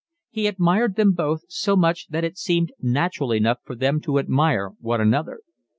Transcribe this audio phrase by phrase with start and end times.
[0.31, 4.69] He admired them both so much that it seemed natural enough for them to admire
[4.79, 5.41] one another.